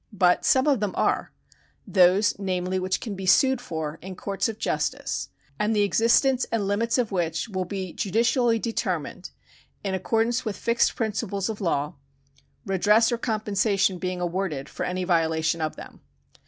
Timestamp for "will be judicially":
7.47-8.57